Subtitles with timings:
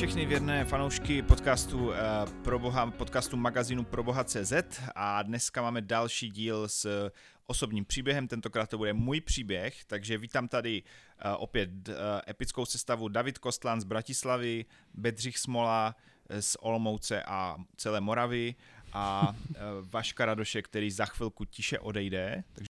[0.00, 1.94] všechny věrné fanoušky podcastu uh,
[2.44, 4.52] pro boha, podcastu magazínu Proboha.cz
[4.94, 7.10] a dneska máme další díl s
[7.46, 11.94] osobním příběhem, tentokrát to bude můj příběh, takže vítám tady uh, opět uh,
[12.28, 15.96] epickou sestavu David Kostlan z Bratislavy, Bedřich Smola
[16.40, 18.54] z Olomouce a celé Moravy
[18.92, 19.56] a uh,
[19.90, 22.44] Vaška Radoše, který za chvilku tiše odejde.
[22.52, 22.66] Takže...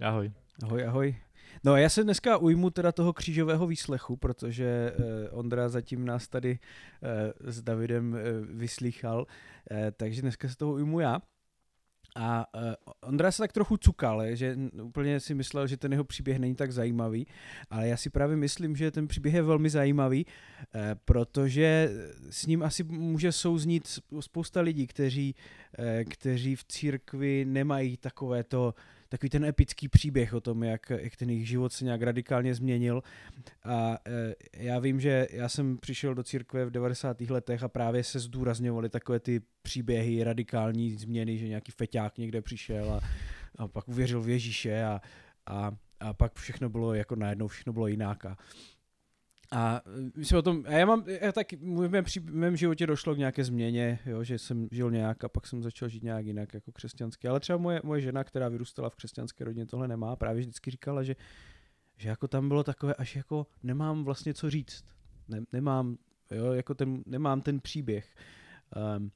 [0.00, 0.32] Ahoj.
[0.62, 1.16] Ahoj, ahoj.
[1.64, 6.58] No já se dneska ujmu teda toho křížového výslechu, protože uh, Ondra zatím nás tady
[7.02, 8.18] uh, s Davidem uh,
[8.56, 11.20] vyslýchal, uh, takže dneska se toho ujmu já.
[12.18, 12.60] A uh,
[13.00, 16.72] Ondra se tak trochu cukal, že úplně si myslel, že ten jeho příběh není tak
[16.72, 17.26] zajímavý,
[17.70, 21.90] ale já si právě myslím, že ten příběh je velmi zajímavý, uh, protože
[22.30, 23.88] s ním asi může souznít
[24.20, 25.34] spousta lidí, kteří,
[25.78, 28.74] uh, kteří v církvi nemají takové to
[29.08, 33.02] takový ten epický příběh o tom, jak, jak ten jejich život se nějak radikálně změnil.
[33.64, 37.20] A e, já vím, že já jsem přišel do církve v 90.
[37.20, 42.92] letech a právě se zdůrazňovaly takové ty příběhy, radikální změny, že nějaký feťák někde přišel
[42.92, 43.00] a,
[43.58, 45.00] a pak uvěřil v Ježíše a,
[45.46, 48.24] a, a pak všechno bylo jako najednou, všechno bylo jinak.
[48.24, 48.36] A,
[49.50, 49.80] a
[50.16, 53.18] myslím o tom, a já mám, já tak v mém, v mém životě došlo k
[53.18, 56.72] nějaké změně, jo, že jsem žil nějak a pak jsem začal žít nějak jinak jako
[56.72, 57.28] křesťanský.
[57.28, 61.02] Ale třeba moje, moje žena, která vyrůstala v křesťanské rodině, tohle nemá, právě vždycky říkala,
[61.02, 61.16] že,
[61.96, 64.84] že jako tam bylo takové, až jako nemám vlastně co říct.
[65.28, 65.96] Ne, nemám,
[66.30, 68.14] jo, jako ten, nemám ten příběh.
[68.96, 69.10] Um,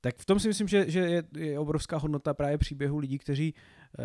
[0.00, 3.54] tak v tom si myslím, že, že je, je obrovská hodnota právě příběhu lidí, kteří
[3.98, 4.04] uh,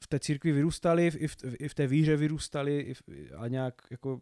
[0.00, 3.02] v té církvi vyrůstali, i v, i v té víře vyrůstali i v,
[3.36, 4.20] a nějak jako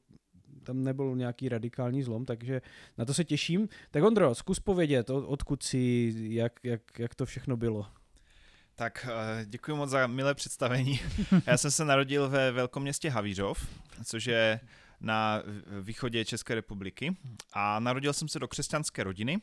[0.62, 2.62] tam nebyl nějaký radikální zlom, takže
[2.98, 3.68] na to se těším.
[3.91, 7.86] Tak Ondro, zkus povědět, odkud si, jak, jak, jak to všechno bylo.
[8.74, 11.00] Tak eh, děkuji moc za milé představení.
[11.46, 13.68] Já jsem se narodil ve velkoměstě Havířov,
[14.05, 14.61] což je
[15.00, 15.42] na
[15.83, 17.17] východě České republiky
[17.52, 19.39] a narodil jsem se do křesťanské rodiny,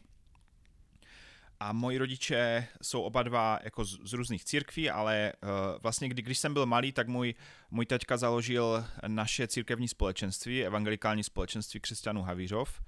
[1.59, 5.49] a moji rodiče jsou oba dva jako z, z různých církví, ale uh,
[5.81, 7.35] vlastně kdy, když jsem byl malý, tak můj,
[7.71, 12.81] můj taťka založil naše církevní společenství, evangelikální společenství křesťanů Havířov.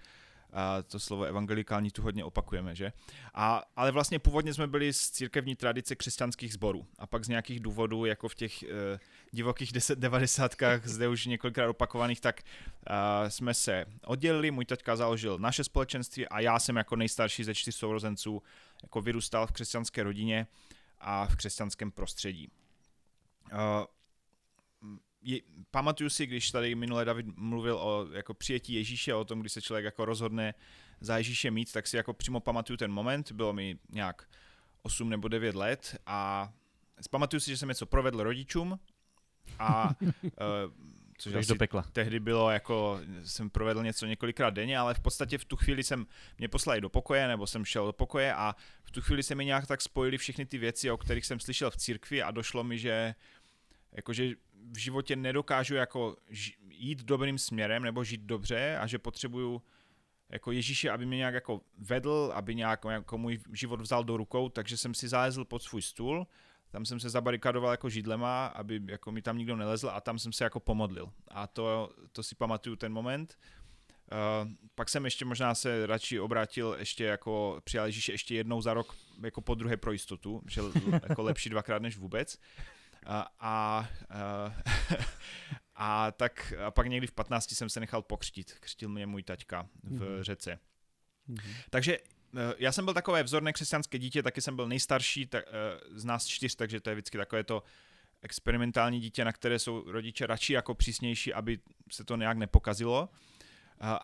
[0.54, 2.92] A to slovo evangelikální tu hodně opakujeme, že?
[3.34, 7.60] A, ale vlastně původně jsme byli z církevní tradice křesťanských sborů a pak z nějakých
[7.60, 8.70] důvodů, jako v těch uh,
[9.32, 15.64] divokých 10-90kách, zde už několikrát opakovaných, tak uh, jsme se oddělili, můj taťka založil naše
[15.64, 18.44] společenství a já jsem jako nejstarší ze čtyř sourozenců
[18.84, 20.48] jako vyrůstal v křesťanské rodině
[21.00, 22.50] a v křesťanském prostředí.
[23.54, 23.60] Uh,
[25.22, 29.50] je, pamatuju si, když tady minule David mluvil o jako přijetí Ježíše, o tom, kdy
[29.50, 30.54] se člověk jako rozhodne
[31.02, 34.30] za Ježíše mít, tak si jako přímo pamatuju ten moment, bylo mi nějak
[34.84, 36.52] 8 nebo 9 let a
[37.10, 38.80] pamatuju si, že jsem něco provedl rodičům
[39.60, 40.32] a uh,
[41.18, 41.86] což asi do pekla.
[41.92, 46.08] tehdy bylo jako, jsem provedl něco několikrát denně, ale v podstatě v tu chvíli jsem
[46.38, 49.46] mě poslali do pokoje, nebo jsem šel do pokoje a v tu chvíli se mi
[49.46, 52.78] nějak tak spojily všechny ty věci, o kterých jsem slyšel v církvi a došlo mi,
[52.78, 53.16] že
[53.92, 54.32] jakože
[54.72, 56.18] v životě nedokážu jako
[56.70, 59.62] jít dobrým směrem nebo žít dobře a že potřebuju
[60.30, 64.50] jako Ježíše, aby mě nějak jako vedl, aby nějak jako můj život vzal do rukou,
[64.50, 66.28] takže jsem si zalezl pod svůj stůl,
[66.70, 70.34] tam jsem se zabarikadoval jako židlema, aby jako mi tam nikdo nelezl a tam jsem
[70.34, 71.10] se jako pomodlil.
[71.28, 73.38] A to, to si pamatuju ten moment.
[74.12, 78.74] Uh, pak jsem ještě možná se radši obrátil ještě jako přijal Ježíše ještě jednou za
[78.74, 80.62] rok jako po druhé pro jistotu, že
[81.10, 82.38] jako lepší dvakrát než vůbec.
[83.06, 84.56] A, a, a,
[85.76, 88.54] a, tak a pak někdy v 15 jsem se nechal pokřtit.
[88.60, 90.22] Křtil mě můj taťka v mm-hmm.
[90.22, 90.60] řece.
[91.30, 91.56] Mm-hmm.
[91.70, 92.17] Takže eh,
[92.58, 96.26] já jsem byl takové vzorné křesťanské dítě, taky jsem byl nejstarší tak, eh, z nás
[96.26, 97.64] čtyř, takže to je vždycky takové to
[98.22, 101.60] experimentální dítě, na které jsou rodiče radši jako přísnější, aby
[101.92, 103.10] se to nějak nepokazilo.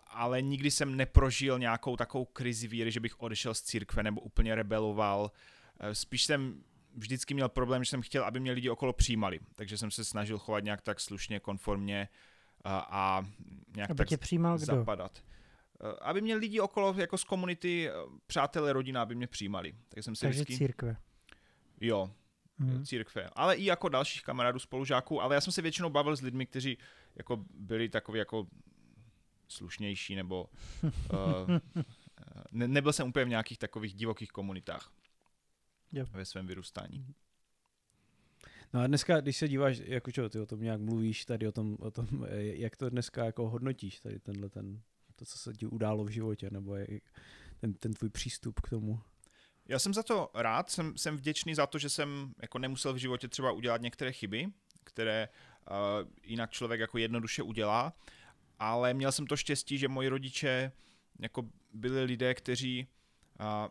[0.07, 4.55] Ale nikdy jsem neprožil nějakou takovou krizi víry, že bych odešel z církve nebo úplně
[4.55, 5.31] rebeloval.
[5.79, 6.63] Eh, spíš jsem
[6.95, 9.39] vždycky měl problém, že jsem chtěl, aby mě lidi okolo přijímali.
[9.55, 12.09] Takže jsem se snažil chovat nějak tak slušně, konformně
[12.65, 13.25] a,
[13.75, 14.65] nějak aby tak tě přijímal kdo?
[14.65, 15.11] zapadat.
[15.17, 15.33] Eh,
[16.01, 17.93] aby mě lidi okolo jako z komunity, eh,
[18.27, 19.75] přátelé, rodina, aby mě přijímali.
[19.89, 20.57] Takže jsem se Takže vždycky...
[20.57, 20.97] církve.
[21.81, 22.11] Jo,
[22.57, 22.85] mm.
[22.85, 23.29] církve.
[23.33, 26.77] Ale i jako dalších kamarádů, spolužáků, ale já jsem se většinou bavil s lidmi, kteří
[27.15, 28.47] jako byli takový jako
[29.47, 30.49] slušnější, nebo
[30.83, 31.83] uh,
[32.51, 34.91] ne, nebyl jsem úplně v nějakých takových divokých komunitách
[35.91, 36.09] yep.
[36.09, 37.05] ve svém vyrůstání.
[38.73, 41.51] No a dneska, když se díváš, jako čo, ty o tom nějak mluvíš tady o
[41.51, 42.07] tom, o tom,
[42.37, 44.81] jak to dneska jako hodnotíš, tady tenhle ten,
[45.15, 46.87] to, co se ti událo v životě, nebo je,
[47.59, 49.01] ten, ten tvůj přístup k tomu?
[49.67, 52.97] Já jsem za to rád, jsem, jsem vděčný za to, že jsem jako nemusel v
[52.97, 54.47] životě třeba udělat některé chyby,
[54.83, 55.29] které
[55.71, 55.75] uh,
[56.23, 57.93] jinak člověk jako jednoduše udělá,
[58.59, 60.71] ale měl jsem to štěstí, že moji rodiče
[61.19, 61.43] jako
[61.73, 62.87] byli lidé, kteří
[63.39, 63.69] a,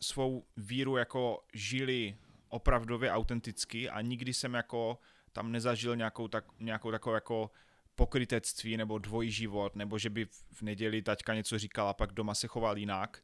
[0.00, 2.16] svou víru jako žili
[2.48, 4.98] opravdově autenticky a nikdy jsem jako
[5.32, 7.50] tam nezažil nějakou, tak, nějakou takovou jako
[7.98, 12.46] pokrytectví nebo dvojí život, nebo že by v neděli taťka něco říkala, pak doma se
[12.46, 13.22] choval jinak.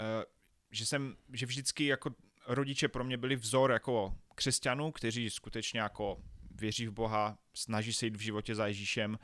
[0.00, 0.24] E,
[0.70, 2.10] že jsem, že vždycky jako
[2.46, 6.18] rodiče pro mě byli vzor jako křesťanů, kteří skutečně jako
[6.50, 9.18] věří v Boha, snaží se jít v životě za Ježíšem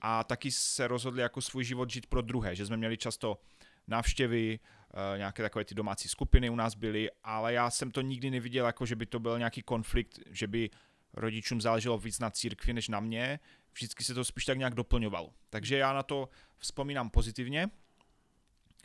[0.00, 3.40] a taky se rozhodli jako svůj život žít pro druhé, že jsme měli často
[3.86, 8.30] návštěvy, eh, nějaké takové ty domácí skupiny u nás byly, ale já jsem to nikdy
[8.30, 10.70] neviděl jako, že by to byl nějaký konflikt, že by
[11.14, 13.40] rodičům záleželo víc na církvi než na mě.
[13.72, 15.32] Vždycky se to spíš tak nějak doplňovalo.
[15.50, 16.28] Takže já na to
[16.58, 17.70] vzpomínám pozitivně.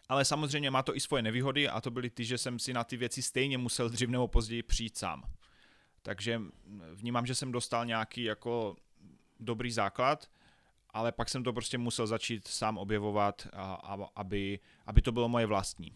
[0.09, 2.83] Ale samozřejmě má to i svoje nevýhody a to byly ty, že jsem si na
[2.83, 5.23] ty věci stejně musel dřív nebo později přijít sám.
[6.01, 6.41] Takže
[6.93, 8.75] vnímám, že jsem dostal nějaký jako
[9.39, 10.29] dobrý základ,
[10.89, 15.29] ale pak jsem to prostě musel začít sám objevovat, a, a, aby, aby to bylo
[15.29, 15.93] moje vlastní.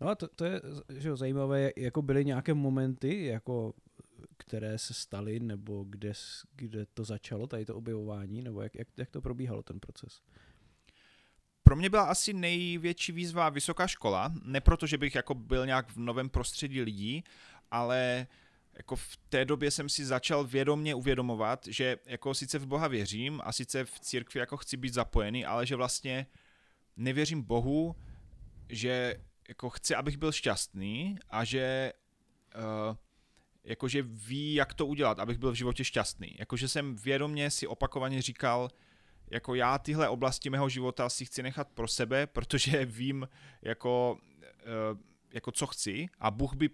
[0.00, 3.74] No a to, to je že zajímavé, jako byly nějaké momenty, jako
[4.36, 6.12] které se staly, nebo kde,
[6.56, 10.22] kde to začalo, tady to objevování, nebo jak, jak, jak to probíhalo ten proces?
[11.62, 15.92] Pro mě byla asi největší výzva vysoká škola, ne proto, že bych jako byl nějak
[15.92, 17.24] v novém prostředí lidí,
[17.70, 18.26] ale
[18.74, 23.40] jako v té době jsem si začal vědomně uvědomovat, že jako sice v Boha věřím
[23.44, 26.26] a sice v církvi jako chci být zapojený, ale že vlastně
[26.96, 27.96] nevěřím Bohu,
[28.68, 29.16] že
[29.48, 31.92] jako chci, abych byl šťastný a že
[32.56, 32.96] uh,
[33.68, 36.36] jakože ví, jak to udělat, abych byl v životě šťastný.
[36.38, 38.70] Jakože jsem vědomě si opakovaně říkal,
[39.30, 43.28] jako já tyhle oblasti mého života si chci nechat pro sebe, protože vím,
[43.62, 44.18] jako,
[44.92, 44.98] uh,
[45.32, 46.70] jako co chci a Bůh by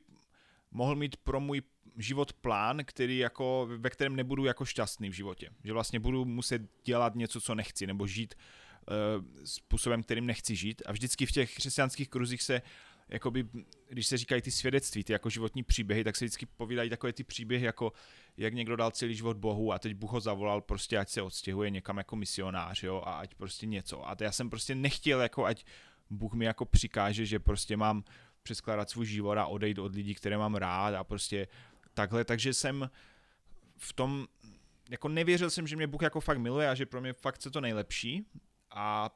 [0.70, 1.62] mohl mít pro můj
[1.96, 5.50] život plán, který jako, ve kterém nebudu jako šťastný v životě.
[5.64, 10.82] Že vlastně budu muset dělat něco, co nechci, nebo žít uh, způsobem, kterým nechci žít.
[10.86, 12.62] A vždycky v těch křesťanských kruzích se
[13.08, 13.48] jakoby,
[13.88, 17.24] když se říkají ty svědectví, ty jako životní příběhy, tak se vždycky povídají takové ty
[17.24, 17.92] příběhy, jako
[18.36, 21.70] jak někdo dal celý život Bohu a teď Bůh ho zavolal prostě, ať se odstěhuje
[21.70, 24.08] někam jako misionář, jo, a ať prostě něco.
[24.08, 25.64] A to já jsem prostě nechtěl, jako ať
[26.10, 28.04] Bůh mi jako přikáže, že prostě mám
[28.42, 31.48] přeskládat svůj život a odejít od lidí, které mám rád a prostě
[31.94, 32.90] takhle, takže jsem
[33.76, 34.26] v tom,
[34.90, 37.50] jako nevěřil jsem, že mě Bůh jako fakt miluje a že pro mě fakt chce
[37.50, 38.26] to nejlepší
[38.70, 39.10] a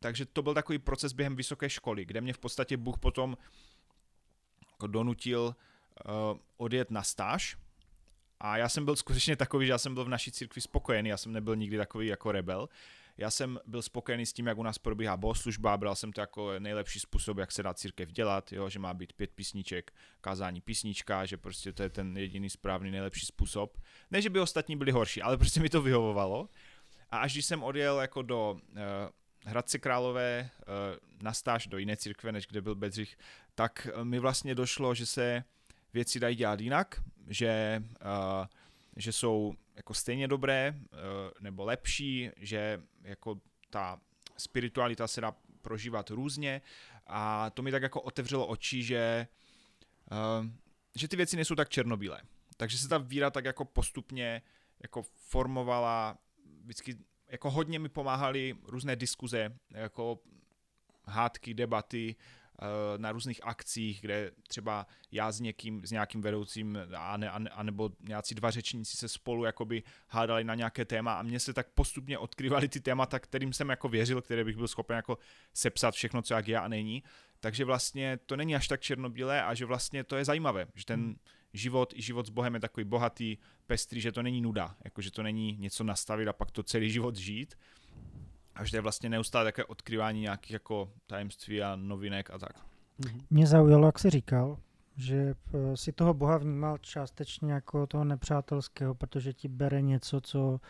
[0.00, 3.36] takže to byl takový proces během vysoké školy, kde mě v podstatě Bůh potom
[4.72, 5.54] jako donutil
[6.04, 7.56] uh, odjet na stáž
[8.40, 11.16] a já jsem byl skutečně takový, že já jsem byl v naší církvi spokojený, já
[11.16, 12.68] jsem nebyl nikdy takový jako rebel,
[13.16, 16.58] já jsem byl spokojený s tím, jak u nás probíhá bohoslužba, bral jsem to jako
[16.58, 21.26] nejlepší způsob, jak se dá církev dělat, jo, že má být pět písniček, kázání písnička,
[21.26, 23.78] že prostě to je ten jediný správný nejlepší způsob.
[24.10, 26.48] Ne, že by ostatní byli horší, ale prostě mi to vyhovovalo.
[27.10, 28.78] A až když jsem odjel jako do uh,
[29.44, 30.66] Hradce Králové uh,
[31.22, 33.18] na stáž do jiné církve, než kde byl Bedřich,
[33.54, 35.44] tak mi vlastně došlo, že se
[35.92, 38.46] věci dají dělat jinak, že uh,
[38.96, 40.96] že jsou jako stejně dobré eh,
[41.40, 44.00] nebo lepší, že jako ta
[44.36, 46.62] spiritualita se dá prožívat různě
[47.06, 49.26] a to mi tak jako otevřelo oči, že,
[50.12, 50.48] eh,
[50.94, 52.20] že ty věci nejsou tak černobílé.
[52.56, 54.42] Takže se ta víra tak jako postupně
[54.82, 56.18] jako formovala,
[56.64, 56.98] vždycky
[57.34, 60.18] jako hodně mi pomáhaly různé diskuze, jako
[61.04, 62.16] hádky, debaty,
[62.62, 67.62] Eh, na různých akcích, kde třeba já s někým, s nějakým vedoucím a, ne, a
[67.62, 71.66] nebo nějací dva řečníci se spolu jakoby hádali na nějaké téma a mně se tak
[71.74, 75.18] postupně odkryvaly ty témata, kterým jsem jako věřil, které bych byl schopen jako
[75.54, 77.02] sepsat všechno, co jak já a není.
[77.40, 81.00] Takže vlastně to není až tak černobílé a že vlastně to je zajímavé, že ten
[81.00, 81.16] hmm.
[81.54, 85.10] Život i život s Bohem je takový bohatý, pestrý, že to není nuda, jako že
[85.10, 87.54] to není něco nastavit a pak to celý život žít,
[88.54, 92.66] a že to je vlastně neustále také odkryvání nějakých jako tajemství a novinek a tak.
[92.98, 93.20] Mhm.
[93.30, 94.58] Mě zaujalo, jak jsi říkal,
[94.96, 100.60] že eh, si toho Boha vnímal částečně jako toho nepřátelského, protože ti bere něco, co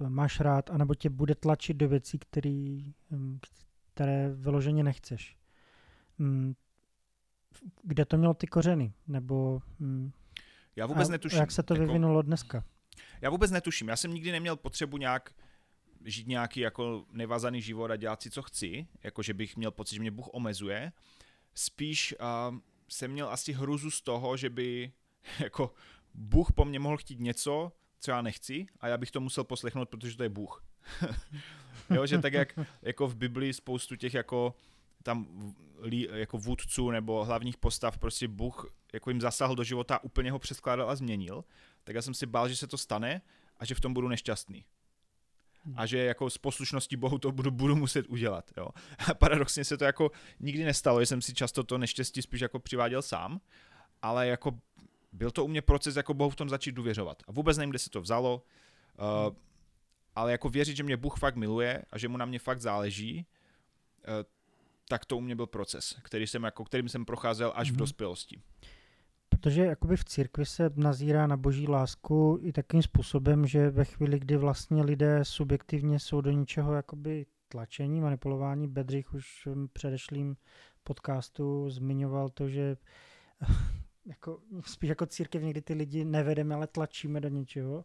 [0.00, 3.38] uh, máš rád, anebo tě bude tlačit do věcí, který, hm,
[3.94, 5.36] které vyloženě nechceš.
[7.82, 8.92] Kde to mělo ty kořeny?
[9.06, 10.12] Nebo um,
[10.76, 11.38] já vůbec netuším.
[11.38, 12.64] Jak se to jako, vyvinulo dneska?
[13.20, 13.88] Já vůbec netuším.
[13.88, 15.34] Já jsem nikdy neměl potřebu nějak
[16.04, 19.94] žít nějaký jako nevazaný život a dělat si, co chci, jako že bych měl pocit,
[19.94, 20.92] že mě Bůh omezuje.
[21.54, 22.56] Spíš uh,
[22.88, 24.92] jsem měl asi hruzu z toho, že by
[25.38, 25.74] jako
[26.14, 29.88] Bůh po mně mohl chtít něco, co já nechci a já bych to musel poslechnout,
[29.88, 30.64] protože to je Bůh.
[31.90, 34.54] jo, že tak jak jako v Biblii spoustu těch jako
[35.02, 35.26] tam
[36.12, 40.90] jako vůdců nebo hlavních postav prostě Bůh jako jim zasáhl do života, úplně ho přeskládal
[40.90, 41.44] a změnil,
[41.84, 43.22] tak já jsem si bál, že se to stane
[43.56, 44.64] a že v tom budu nešťastný.
[45.76, 48.50] a že jako s poslušností Bohu to budu, budu muset udělat.
[48.56, 48.68] Jo.
[49.10, 52.58] A paradoxně se to jako nikdy nestalo, že jsem si často to neštěstí spíš jako
[52.58, 53.40] přiváděl sám,
[54.02, 54.58] ale jako
[55.12, 57.22] byl to u mě proces jako Bohu v tom začít důvěřovat.
[57.28, 58.42] A vůbec nevím, kde se to vzalo,
[58.98, 59.36] uh,
[60.14, 63.26] ale jako věřit, že mě Bůh fakt miluje a že mu na mě fakt záleží,
[64.08, 64.14] uh,
[64.90, 67.70] tak to u mě byl proces, který jsem jako, kterým jsem procházel až mm-hmm.
[67.70, 67.78] v mhm.
[67.78, 68.40] dospělosti.
[69.28, 74.18] Protože jakoby v církvi se nazírá na boží lásku i takým způsobem, že ve chvíli,
[74.18, 80.36] kdy vlastně lidé subjektivně jsou do něčeho jakoby tlačení, manipulování, Bedřich už v předešlým
[80.84, 82.76] podcastu zmiňoval to, že
[84.06, 87.84] jako, spíš jako církev někdy ty lidi nevedeme, ale tlačíme do něčeho.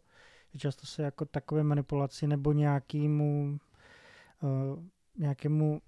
[0.57, 3.59] Často se jako takové manipulaci nebo nějakému,
[4.41, 4.83] uh,
[5.17, 5.81] nějakému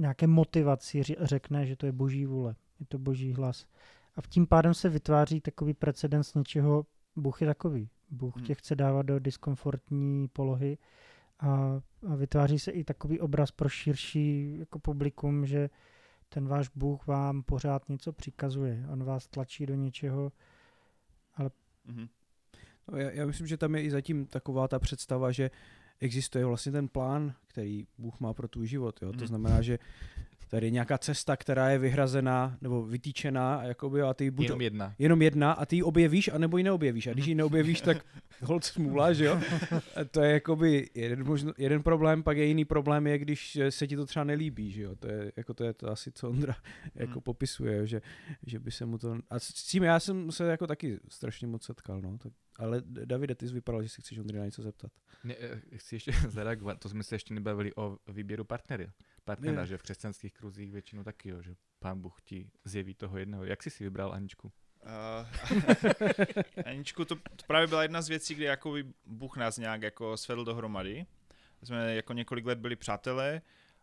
[0.00, 3.66] nějaké motivaci řekne, že to je boží vůle, je to boží hlas.
[4.16, 7.88] A v tím pádem se vytváří takový precedens něčeho, Bůh je takový.
[8.10, 8.44] Bůh hmm.
[8.44, 10.78] tě chce dávat do diskomfortní polohy
[11.40, 15.70] a, a vytváří se i takový obraz pro širší jako publikum, že
[16.28, 18.86] ten váš Bůh vám pořád něco přikazuje.
[18.92, 20.32] On vás tlačí do něčeho,
[21.34, 21.50] ale...
[21.88, 22.08] Mm-hmm.
[22.88, 25.50] No, já, já myslím, že tam je i zatím taková ta představa, že
[26.00, 29.02] existuje vlastně ten plán, který Bůh má pro tvůj život.
[29.02, 29.12] Jo?
[29.12, 29.26] To mhm.
[29.26, 29.78] znamená, že
[30.50, 34.94] tady je nějaká cesta, která je vyhrazená nebo vytýčená jakoby, a ty buď jenom jedna.
[34.98, 37.06] Jenom jedna a ty ji objevíš a nebo ji neobjevíš.
[37.06, 38.04] A když ji neobjevíš, tak
[38.42, 39.40] hold smůla, že jo?
[39.96, 43.86] A to je jakoby jeden, možno, jeden problém, pak je jiný problém je, když se
[43.86, 44.96] ti to třeba nelíbí, že jo?
[44.96, 46.56] To je, jako to, je to asi, co Ondra
[46.94, 47.22] jako hmm.
[47.22, 48.02] popisuje, že,
[48.46, 49.18] že by se mu to...
[49.30, 52.18] A s tím já jsem se jako taky strašně moc setkal, no.
[52.18, 54.92] Tak, ale Davide, ty jsi vypadal, že si chceš Ondry na něco zeptat.
[55.24, 58.88] Ne, eh, chci ještě zareagovat, to jsme se ještě nebavili o výběru partnery
[59.24, 63.44] partnera, že v křesťanských kruzích většinou taky, jo, že pán Bůh ti zjeví toho jednoho.
[63.44, 64.52] Jak jsi si vybral Aničku?
[64.82, 65.28] Uh,
[66.64, 68.74] Aničku, to, to právě byla jedna z věcí, kdy jako
[69.06, 71.06] Bůh nás nějak jako svedl dohromady.
[71.62, 73.42] Jsme jako několik let byli přátelé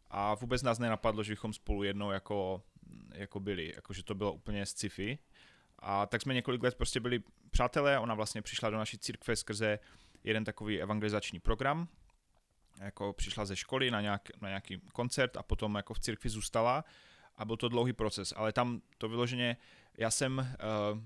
[0.10, 2.64] a vůbec nás nenapadlo, že bychom spolu jednou jako,
[3.14, 5.18] jako byli, jako že to bylo úplně sci-fi.
[5.80, 9.80] A tak jsme několik let prostě byli přátelé, ona vlastně přišla do naší církve skrze
[10.24, 11.88] jeden takový evangelizační program,
[12.80, 16.86] jako přišla ze školy na, nějak, na nějaký koncert a potom jako v církvi zůstala
[17.36, 19.58] a byl to dlouhý proces, ale tam to vyloženě,
[19.98, 20.38] já jsem,
[20.94, 21.00] uh,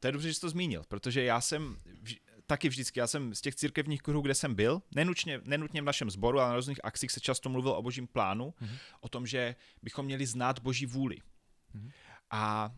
[0.00, 2.16] to je dobře, že jsi to zmínil, protože já jsem vž,
[2.46, 6.10] taky vždycky, já jsem z těch církevních kruhů, kde jsem byl, nenutně, nenutně v našem
[6.10, 8.78] sboru, ale na různých akcích se často mluvil o božím plánu, mm-hmm.
[9.00, 11.16] o tom, že bychom měli znát boží vůli.
[11.16, 11.90] Mm-hmm.
[12.30, 12.74] A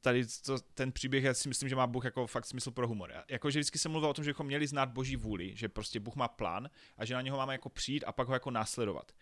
[0.00, 3.12] tady to, ten příběh, já si myslím, že má Bůh jako fakt smysl pro humor.
[3.28, 6.16] Jakože vždycky jsem mluvil o tom, že bychom měli znát boží vůli, že prostě Bůh
[6.16, 9.12] má plán a že na něho máme jako přijít a pak ho jako následovat.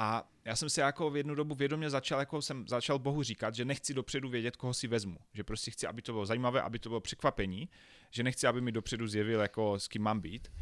[0.00, 3.54] A já jsem si jako v jednu dobu vědomě začal, jako jsem začal Bohu říkat,
[3.54, 5.18] že nechci dopředu vědět, koho si vezmu.
[5.32, 7.68] Že prostě chci, aby to bylo zajímavé, aby to bylo překvapení,
[8.10, 10.52] že nechci, aby mi dopředu zjevil, jako s kým mám být.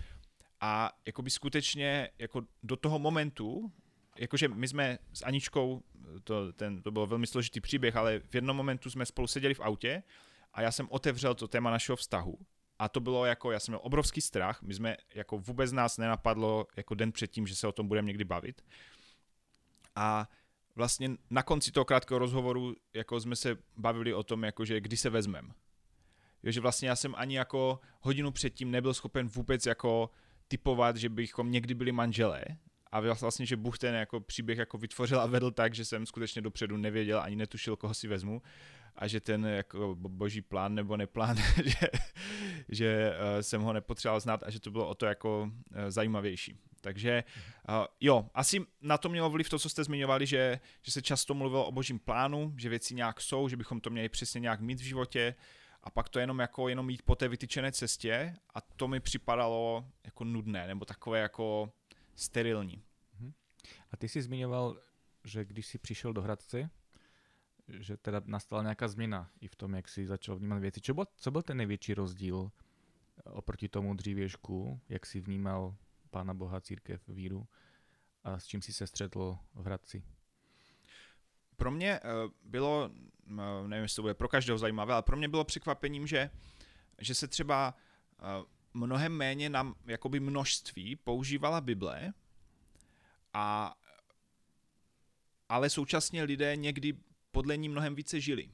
[0.60, 3.72] A jako by skutečně jako do toho momentu,
[4.18, 5.82] jakože my jsme s Aničkou
[6.24, 9.60] to, ten, to byl velmi složitý příběh, ale v jednom momentu jsme spolu seděli v
[9.60, 10.02] autě
[10.54, 12.38] a já jsem otevřel to téma našeho vztahu
[12.78, 16.66] a to bylo jako, já jsem měl obrovský strach, my jsme, jako vůbec nás nenapadlo
[16.76, 18.62] jako den předtím, že se o tom budeme někdy bavit.
[19.96, 20.28] A
[20.74, 24.96] vlastně na konci toho krátkého rozhovoru jako jsme se bavili o tom, jako že kdy
[24.96, 25.52] se vezmem.
[26.42, 30.10] Jo, že vlastně já jsem ani jako hodinu předtím nebyl schopen vůbec jako
[30.48, 32.44] typovat, že bychom někdy byli manželé,
[32.96, 36.42] a vlastně, že Bůh ten jako příběh jako vytvořil a vedl tak, že jsem skutečně
[36.42, 38.42] dopředu nevěděl ani netušil, koho si vezmu
[38.96, 41.88] a že ten jako boží plán nebo neplán, že,
[42.68, 46.58] že uh, jsem ho nepotřeboval znát a že to bylo o to jako uh, zajímavější.
[46.80, 47.24] Takže
[47.68, 51.34] uh, jo, asi na to mělo vliv to, co jste zmiňovali, že, že se často
[51.34, 54.80] mluvilo o božím plánu, že věci nějak jsou, že bychom to měli přesně nějak mít
[54.80, 55.34] v životě
[55.82, 59.84] a pak to jenom jako jenom jít po té vytyčené cestě a to mi připadalo
[60.04, 61.72] jako nudné nebo takové jako
[62.14, 62.82] sterilní.
[63.90, 64.80] A ty si zmiňoval,
[65.24, 66.70] že když si přišel do Hradce,
[67.68, 70.80] že teda nastala nějaká změna i v tom, jak si začal vnímat věci.
[70.80, 72.50] Co byl, co byl ten největší rozdíl
[73.24, 75.76] oproti tomu dřívěžku, jak si vnímal
[76.10, 77.48] Pána Boha, církev, víru
[78.24, 80.02] a s čím si se střetl v Hradci?
[81.56, 82.00] Pro mě eh,
[82.42, 82.90] bylo,
[83.28, 86.30] eh, nevím, jestli to bude pro každého zajímavé, ale pro mě bylo překvapením, že,
[87.00, 87.74] že se třeba
[88.18, 88.24] eh,
[88.74, 92.12] mnohem méně na jakoby množství používala Bible,
[93.36, 93.74] a,
[95.48, 96.94] ale současně lidé někdy
[97.30, 98.50] podle ní mnohem více žili.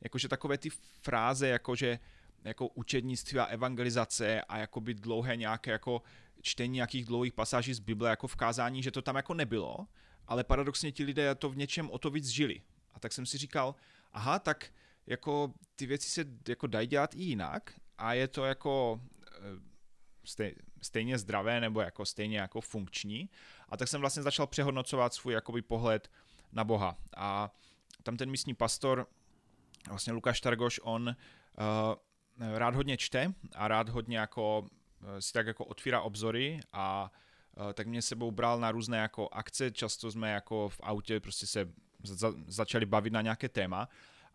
[0.00, 0.70] Jakože takové ty
[1.02, 1.98] fráze, jakože
[2.44, 6.02] jako učednictví a evangelizace a jakoby dlouhé nějaké jako
[6.42, 9.86] čtení nějakých dlouhých pasáží z Bible jako v kázání, že to tam jako nebylo,
[10.26, 12.62] ale paradoxně ti lidé to v něčem o to víc žili.
[12.94, 13.74] A tak jsem si říkal,
[14.12, 14.72] aha, tak
[15.06, 19.00] jako ty věci se jako dají dělat i jinak a je to jako
[20.24, 23.30] stej, stejně zdravé nebo jako stejně jako funkční.
[23.68, 26.10] A tak jsem vlastně začal přehodnocovat svůj jakoby pohled
[26.52, 26.96] na Boha.
[27.16, 27.50] A
[28.02, 29.06] tam ten místní pastor,
[29.88, 34.68] vlastně Lukáš Targoš, on uh, rád hodně čte a rád hodně jako
[35.18, 37.12] si tak jako otvírá obzory a
[37.56, 41.46] uh, tak mě sebou bral na různé jako akce, často jsme jako v autě prostě
[41.46, 43.88] se za, začali bavit na nějaké téma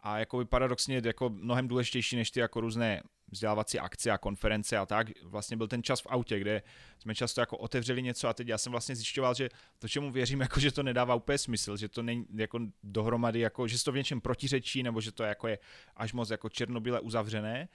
[0.08, 4.86] a jako paradoxně jako mnohem důležitější než ty jako různé vzdělávací akce a konference a
[4.86, 6.64] tak, vlastně byl ten čas v autě, kde
[7.00, 9.50] jsme často jako otevřeli něco a teď já jsem vlastně zjišťoval, že
[9.80, 13.68] to, čemu věřím, jako že to nedává úplně smysl, že to není jako dohromady, jako,
[13.68, 15.60] že to v něčem protiřečí, nebo že to jako je
[15.96, 17.68] až moc jako černobyle uzavřené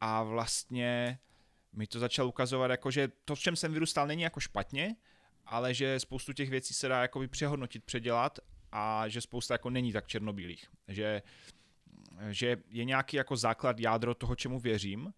[0.00, 1.18] a vlastně
[1.72, 4.96] mi to začal ukazovat, jako, že to, v čem jsem vyrůstal, není jako špatně,
[5.46, 8.38] ale že spoustu těch věcí se dá jako přehodnotit, předělat
[8.72, 10.66] a že spousta jako není tak černobílých.
[10.88, 11.22] Že,
[12.30, 15.12] že je nějaký jako základ, jádro toho, čemu věřím,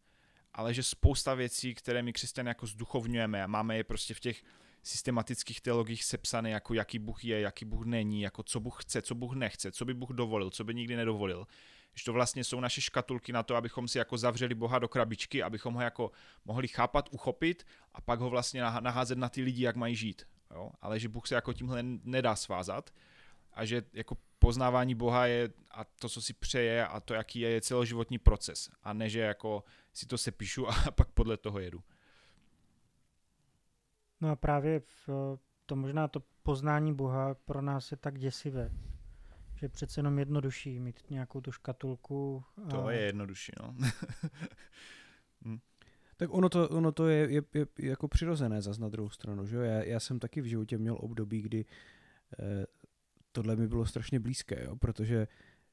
[0.54, 4.42] ale že spousta věcí, které my křesťané jako zduchovňujeme a máme je prostě v těch
[4.82, 9.14] systematických teologiích sepsané, jako jaký Bůh je, jaký Bůh není, jako co Bůh chce, co
[9.14, 11.46] Bůh nechce, co by Bůh dovolil, co by nikdy nedovolil.
[11.94, 15.42] Že to vlastně jsou naše škatulky na to, abychom si jako zavřeli Boha do krabičky,
[15.42, 16.10] abychom ho jako
[16.44, 20.22] mohli chápat, uchopit a pak ho vlastně naházet na ty lidi, jak mají žít.
[20.54, 20.70] Jo?
[20.80, 22.90] Ale že Bůh se jako tímhle nedá svázat
[23.58, 27.50] a že jako poznávání Boha je a to, co si přeje a to, jaký je,
[27.50, 31.82] je celoživotní proces a ne, že jako si to sepíšu a pak podle toho jedu.
[34.20, 35.08] No a právě v,
[35.66, 38.70] to možná to poznání Boha pro nás je tak děsivé,
[39.54, 42.44] že je přece jenom jednodušší mít nějakou tu škatulku.
[42.66, 42.68] A...
[42.68, 43.74] To je jednodušší, no.
[45.44, 45.58] hm.
[46.16, 49.56] Tak ono to, ono to je, je, je jako přirozené zas na druhou stranu, že
[49.56, 51.64] Já, já jsem taky v životě měl období, kdy
[52.38, 52.66] eh,
[53.32, 54.76] tohle mi bylo strašně blízké, jo?
[54.76, 55.28] protože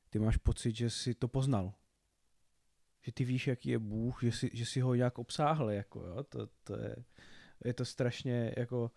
[0.10, 1.74] ty máš pocit, že jsi to poznal.
[3.02, 6.24] Že ty víš, jaký je Bůh, že jsi, že jsi ho nějak obsáhl, jako jo?
[6.24, 6.96] To, to je,
[7.66, 8.92] je to strašně jako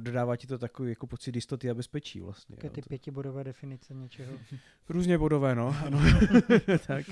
[0.00, 2.56] dodává ti to takový jako pocit jistoty a bezpečí vlastně.
[2.56, 2.88] Také ty to...
[2.88, 4.38] pětibodové definice něčeho.
[4.88, 5.76] Různě bodové, no.
[5.86, 5.98] Ano.
[6.86, 7.06] tak.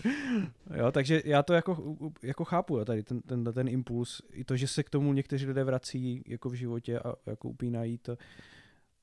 [0.77, 4.57] Jo, takže já to jako, jako chápu, jo, tady ten, ten, ten impuls, i to,
[4.57, 8.19] že se k tomu někteří lidé vrací jako v životě a jako upínají, to,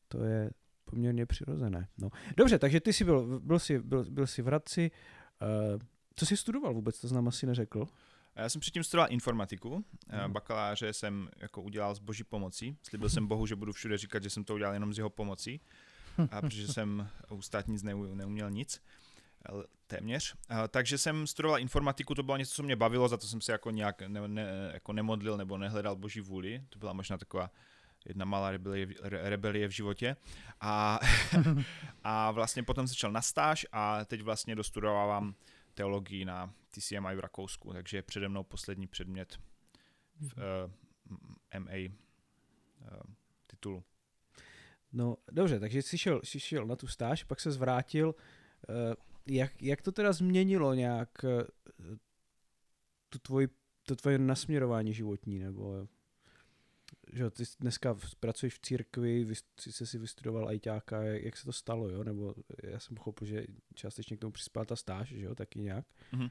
[0.08, 0.52] to je
[0.90, 1.88] poměrně přirozené.
[1.98, 2.10] No.
[2.38, 4.92] Dobře, takže ty jsi byl, byl jsi, byl, byl jsi v Radci.
[5.74, 5.82] Uh,
[6.16, 7.88] co jsi studoval vůbec, to znám asi neřekl?
[8.36, 10.34] Já jsem předtím studoval informatiku, mm.
[10.34, 12.78] bakaláře jsem jako udělal s boží pomocí.
[12.84, 15.62] Slíbil jsem Bohu, že budu všude říkat, že jsem to udělal jenom s jeho pomocí,
[16.32, 18.82] a protože jsem u státnic neuměl nic
[19.88, 20.36] téměř.
[20.68, 23.72] Takže jsem studoval informatiku, to bylo něco, co mě bavilo, za to jsem se jako
[23.72, 26.64] nějak ne, ne, jako nemodlil nebo nehledal boží vůli.
[26.70, 27.52] To byla možná taková
[28.06, 30.16] jedna malá rebelie, rebelie v životě.
[30.62, 31.00] A,
[32.04, 35.36] a vlastně potom začal na stáž a teď vlastně dostudovávám
[35.74, 39.38] teologii na TCMI v Rakousku, takže je přede mnou poslední předmět
[40.20, 40.72] v uh,
[41.52, 43.00] eh, MA uh, eh,
[43.48, 43.84] titulu.
[44.94, 48.08] No dobře, takže jsi šel, jsi šel na tu stáž, pak se zvrátil.
[48.08, 48.94] Uh,
[49.28, 51.96] jak, jak to teda změnilo nějak uh,
[53.10, 53.48] tu tvoji,
[53.84, 55.88] to tvoje nasměrování životní, nebo
[57.14, 61.90] že ty dneska pracuješ v církvi, jsi si vystudoval ajťáka, jak, jak se to stalo,
[61.90, 62.04] jo?
[62.04, 63.46] Nebo já jsem pochopil, že
[63.76, 65.86] částečně k tomu přispěla ta stáž, že jo, taky nějak.
[66.14, 66.30] Mm-hmm.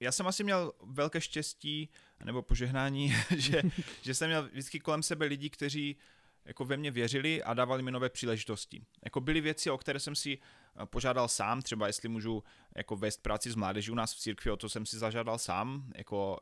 [0.00, 1.88] Já jsem asi měl velké štěstí,
[2.24, 3.62] nebo požehnání, že,
[4.02, 5.96] že jsem měl vždycky kolem sebe lidi, kteří
[6.44, 8.82] jako ve mě věřili a dávali mi nové příležitosti.
[9.04, 12.42] Jako byly věci, o které jsem si eh, požádal sám, třeba jestli můžu
[12.76, 15.92] jako vést práci s mládeží u nás v církvi, o to jsem si zažádal sám,
[15.96, 16.38] jako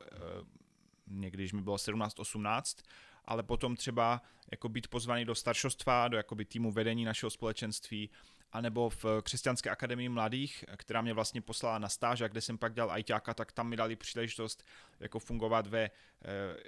[1.07, 2.83] někdy, když mi bylo 17-18,
[3.25, 8.09] ale potom třeba jako být pozvaný do staršostva, do jakoby týmu vedení našeho společenství,
[8.51, 12.73] anebo v křesťanské akademii mladých, která mě vlastně poslala na stáž, a kde jsem pak
[12.73, 14.63] dělal ajťáka, tak tam mi dali příležitost
[14.99, 15.91] jako fungovat ve, eh,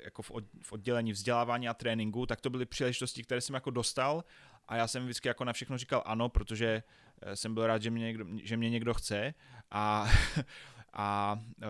[0.03, 0.21] jako
[0.61, 4.23] v oddělení vzdělávání a tréninku, tak to byly příležitosti, které jsem jako dostal
[4.67, 6.83] a já jsem vždycky jako na všechno říkal ano, protože
[7.21, 9.33] eh, jsem byl rád, že mě někdo, že mě někdo chce.
[9.71, 10.11] A,
[10.93, 11.67] a eh,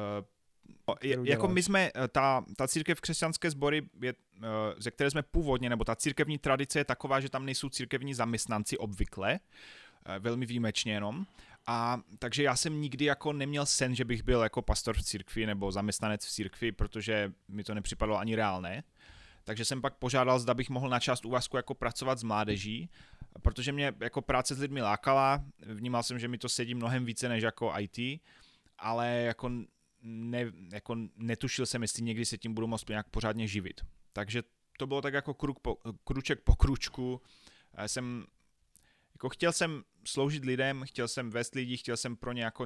[1.24, 5.70] jako my jsme, eh, ta, ta církev křesťanské sbory, je, eh, ze které jsme původně,
[5.70, 9.40] nebo ta církevní tradice je taková, že tam nejsou církevní zaměstnanci obvykle,
[10.06, 11.26] eh, velmi výjimečně jenom.
[11.68, 15.46] A takže já jsem nikdy jako neměl sen, že bych byl jako pastor v církvi
[15.46, 18.84] nebo zaměstnanec v církvi, protože mi to nepřipadlo ani reálné.
[19.44, 22.90] Takže jsem pak požádal, zda bych mohl na část úvazku jako pracovat s mládeží,
[23.42, 27.30] protože mě jako práce s lidmi lákala, vnímal jsem, že mi to sedí mnohem více
[27.30, 28.22] než jako IT,
[28.80, 29.52] ale jako
[30.02, 33.82] ne, jako netušil jsem, jestli někdy se tím budu moct nějak pořádně živit.
[34.14, 34.44] Takže
[34.78, 37.22] to bylo tak jako kruk po, kruček po kručku.
[37.78, 38.26] Já jsem,
[39.14, 42.66] jako chtěl jsem sloužit lidem, chtěl jsem vést lidi, chtěl jsem pro ně jako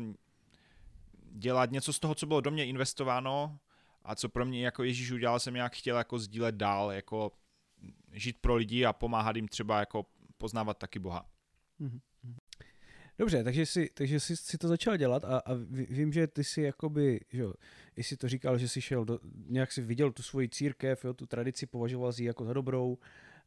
[1.31, 3.59] dělat něco z toho, co bylo do mě investováno
[4.03, 7.31] a co pro mě jako Ježíš udělal, jsem nějak chtěl jako sdílet dál, jako
[8.11, 10.05] žít pro lidi a pomáhat jim třeba jako
[10.37, 11.29] poznávat taky Boha.
[11.79, 11.99] Mhm.
[13.21, 16.61] Dobře, takže jsi, takže jsi, jsi to začal dělat a, a vím, že ty jsi
[16.61, 17.53] jakoby, že jo,
[17.97, 21.25] jsi to říkal, že jsi šel do, nějak si viděl tu svoji církev, jo, tu
[21.25, 22.97] tradici, považoval si ji jako za dobrou,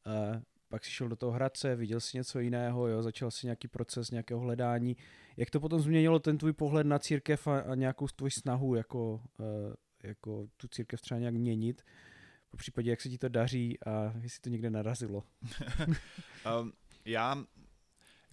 [0.05, 3.69] a pak jsi šel do toho Hradce, viděl si něco jiného, jo, začal si nějaký
[3.69, 4.97] proces nějakého hledání.
[5.37, 9.23] Jak to potom změnilo ten tvůj pohled na církev a, a nějakou tvoji snahu jako,
[9.39, 11.83] uh, jako tu církev třeba nějak měnit?
[12.51, 15.25] Po případě, jak se ti to daří a jestli to někde narazilo?
[16.61, 16.73] um,
[17.05, 17.45] já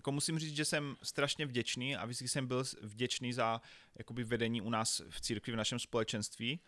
[0.01, 3.61] jako musím říct, že jsem strašně vděčný a vždycky jsem byl vděčný za
[3.95, 6.59] jakoby vedení u nás v církvi, v našem společenství.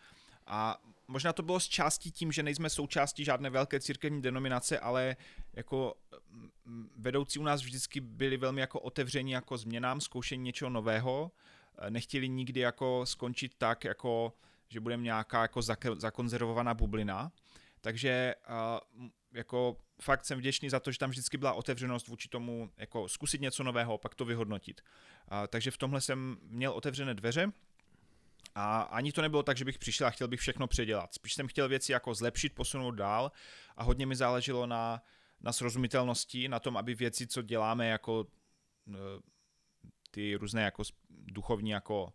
[0.46, 5.16] A možná to bylo s částí tím, že nejsme součástí žádné velké církevní denominace, ale
[5.52, 5.94] jako
[6.96, 11.32] vedoucí u nás vždycky byli velmi jako otevření jako změnám, zkoušení něčeho nového.
[11.88, 14.32] Nechtěli nikdy jako skončit tak, jako
[14.68, 15.62] že budeme nějaká jako
[15.96, 17.32] zakonzervovaná bublina.
[17.80, 18.34] Takže
[19.34, 23.40] jako fakt jsem vděčný za to, že tam vždycky byla otevřenost vůči tomu jako zkusit
[23.40, 24.80] něco nového, pak to vyhodnotit.
[25.28, 27.52] A, takže v tomhle jsem měl otevřené dveře
[28.54, 31.14] a ani to nebylo tak, že bych přišel a chtěl bych všechno předělat.
[31.14, 33.32] Spíš jsem chtěl věci jako zlepšit, posunout dál
[33.76, 35.02] a hodně mi záleželo na,
[35.40, 38.26] na srozumitelnosti, na tom, aby věci, co děláme jako
[38.88, 38.92] e,
[40.10, 42.12] ty různé jako duchovní jako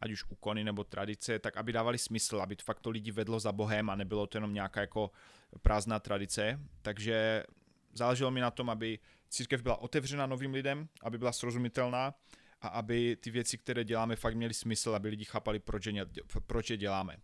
[0.00, 3.40] ať už úkony nebo tradice, tak aby dávali smysl, aby to fakt to lidi vedlo
[3.40, 5.10] za Bohem a nebylo to jenom nějaká jako
[5.62, 6.60] prázdná tradice.
[6.82, 7.44] Takže
[7.92, 12.14] záleželo mi na tom, aby církev byla otevřena novým lidem, aby byla srozumitelná
[12.60, 16.06] a aby ty věci, které děláme, fakt měly smysl, aby lidi chápali, proč je,
[16.46, 17.16] proč je děláme.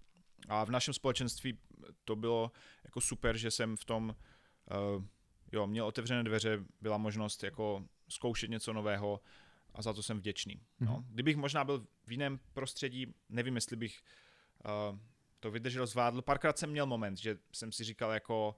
[0.48, 1.58] A v našem společenství
[2.04, 2.52] to bylo
[2.84, 4.14] jako super, že jsem v tom
[4.96, 5.04] uh,
[5.52, 9.20] jo, měl otevřené dveře, byla možnost jako zkoušet něco nového,
[9.74, 10.54] a za to jsem vděčný.
[10.56, 10.86] Mm-hmm.
[10.86, 11.04] No.
[11.08, 14.02] Kdybych možná byl v jiném prostředí, nevím, jestli bych
[14.64, 14.98] uh,
[15.40, 16.22] to vydržel, zvládl.
[16.22, 18.56] Párkrát jsem měl moment, že jsem si říkal jako,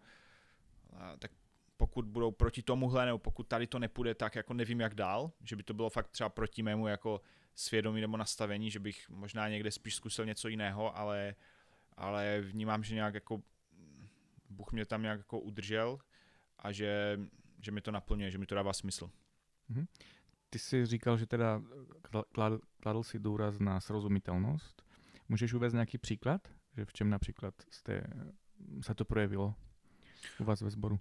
[0.93, 1.31] uh, tak
[1.77, 5.57] pokud budou proti tomuhle, nebo pokud tady to nepůjde, tak jako nevím jak dál, že
[5.57, 7.21] by to bylo fakt třeba proti mému jako
[7.55, 11.35] svědomí nebo nastavení, že bych možná někde spíš zkusil něco jiného, ale,
[11.97, 13.43] ale vnímám, že nějak jako
[14.51, 15.99] Bůh mě tam nějak jako udržel
[16.59, 17.21] a že,
[17.61, 19.11] že mi to naplňuje, že mi to dává smysl.
[19.71, 19.87] Mm-hmm.
[20.51, 21.63] Ty jsi říkal, že teda
[22.33, 24.83] kladl, kladl si důraz na srozumitelnost.
[25.29, 26.49] Můžeš uvést nějaký příklad?
[26.77, 28.03] Že v čem například jste,
[28.81, 29.55] se to projevilo
[30.41, 31.01] u vás ve sboru?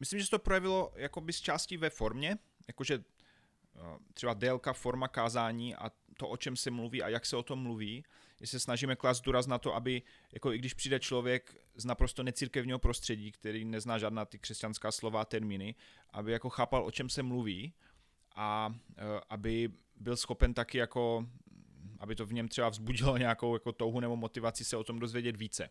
[0.00, 3.80] Myslím, že se to projevilo jakoby z části ve formě, jakože eh,
[4.14, 7.58] třeba délka, forma kázání a to, o čem se mluví a jak se o tom
[7.58, 8.04] mluví,
[8.40, 12.22] že se snažíme klást důraz na to, aby, jako i když přijde člověk z naprosto
[12.22, 15.74] necírkevního prostředí, který nezná žádná ty křesťanská slova a termíny,
[16.10, 17.74] aby jako chápal, o čem se mluví
[18.38, 21.26] a e, aby byl schopen taky jako,
[21.98, 25.36] aby to v něm třeba vzbudilo nějakou jako touhu nebo motivaci se o tom dozvědět
[25.36, 25.70] více.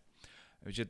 [0.65, 0.85] Že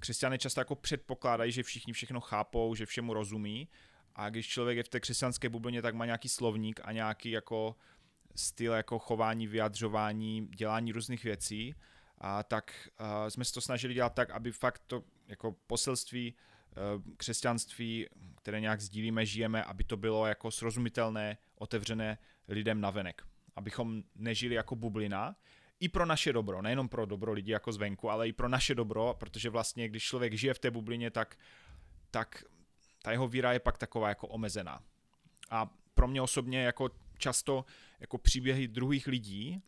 [0.00, 3.68] křesťané často jako předpokládají, že všichni všechno chápou, že všemu rozumí
[4.14, 7.76] a když člověk je v té křesťanské bublině, tak má nějaký slovník a nějaký jako
[8.36, 11.74] styl jako chování, vyjadřování, dělání různých věcí,
[12.20, 16.57] a tak a jsme se to snažili dělat tak, aby fakt to jako poselství Eh,
[17.16, 23.22] křesťanství, které nějak sdílíme, žijeme, aby to bylo jako srozumitelné, otevřené lidem navenek.
[23.56, 25.36] Abychom nežili jako bublina,
[25.80, 29.14] i pro naše dobro, nejenom pro dobro lidí jako zvenku, ale i pro naše dobro,
[29.18, 31.38] protože vlastně, když člověk žije v té bublině, tak,
[32.10, 32.44] tak
[33.02, 34.82] ta jeho víra je pak taková jako omezená.
[35.50, 37.64] A pro mě osobně jako často
[38.00, 39.62] jako příběhy druhých lidí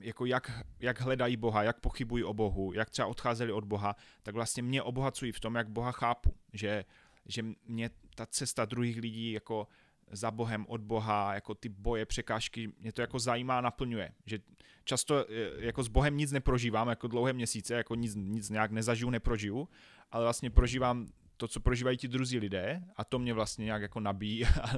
[0.00, 0.50] jako jak,
[0.80, 4.82] jak hledají Boha, jak pochybují o Bohu, jak třeba odcházeli od Boha, tak vlastně mě
[4.82, 6.84] obohacují v tom, jak Boha chápu, že,
[7.26, 9.68] že mě ta cesta druhých lidí jako
[10.10, 14.12] za Bohem, od Boha, jako ty boje, překážky, mě to jako zajímá, naplňuje.
[14.26, 14.38] Že
[14.84, 19.10] často e, jako s Bohem nic neprožívám, jako dlouhé měsíce, jako nic, nic nějak nezažiju,
[19.10, 19.68] neprožiju,
[20.10, 24.00] ale vlastně prožívám to, co prožívají ti druzí lidé a to mě vlastně nějak jako
[24.00, 24.72] nabíjí a,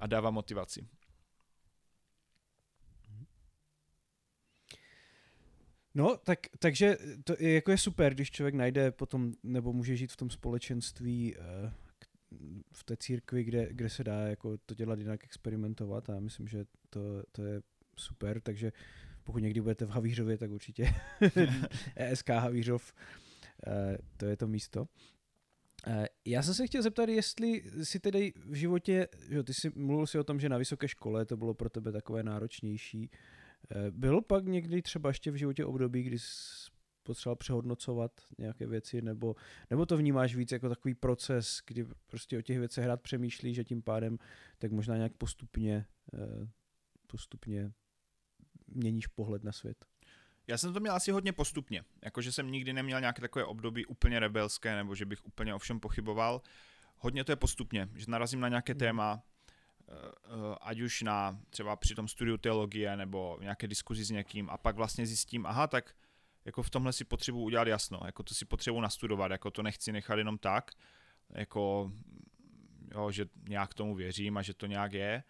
[0.00, 0.88] a dává motivaci.
[5.98, 10.12] No, tak, takže to je, jako je super, když člověk najde potom, nebo může žít
[10.12, 11.72] v tom společenství, eh,
[12.72, 16.48] v té církvi, kde, kde se dá jako to dělat jinak, experimentovat a já myslím,
[16.48, 17.00] že to,
[17.32, 17.62] to je
[17.96, 18.72] super, takže
[19.24, 20.94] pokud někdy budete v Havířově, tak určitě
[21.96, 22.92] ESK Havířov,
[23.66, 24.88] eh, to je to místo.
[25.86, 30.06] Eh, já jsem se chtěl zeptat, jestli si tedy v životě, že ty jsi mluvil
[30.06, 33.10] si o tom, že na vysoké škole to bylo pro tebe takové náročnější,
[33.70, 36.70] Eh, byl pak někdy třeba ještě v životě období, kdy jsi
[37.08, 39.36] potřeboval přehodnocovat nějaké věci, nebo,
[39.70, 43.64] nebo to vnímáš víc jako takový proces, kdy prostě o těch věcech hrát přemýšlí, že
[43.64, 44.18] tím pádem
[44.58, 46.48] tak možná nějak postupně, eh,
[47.06, 47.72] postupně
[48.66, 49.84] měníš pohled na svět?
[50.46, 54.20] Já jsem to měl asi hodně postupně, jakože jsem nikdy neměl nějaké takové období úplně
[54.20, 56.42] rebelské, nebo že bych úplně o všem pochyboval.
[56.96, 59.37] Hodně to je postupně, že narazím na nějaké téma, eh, eh,
[60.60, 64.76] ať už na třeba při tom studiu teologie nebo nějaké diskuzi s někým a pak
[64.76, 65.94] vlastně zjistím, aha, tak
[66.44, 69.92] jako v tomhle si potřebuji udělat jasno, jako to si potřebuji nastudovat, jako to nechci
[69.92, 70.70] nechat jenom tak,
[71.30, 71.92] jako
[72.94, 75.22] jo, že nějak tomu věřím a že to nějak je.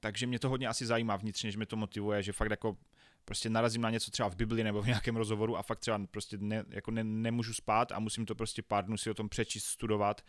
[0.00, 2.76] Takže mě to hodně asi zajímá vnitřně, že mě to motivuje, že fakt jako
[3.24, 6.38] prostě narazím na něco třeba v Bibli nebo v nějakém rozhovoru a fakt třeba prostě
[6.40, 9.64] ne, jako ne, nemůžu spát a musím to prostě pár dnů si o tom přečíst,
[9.64, 10.24] studovat,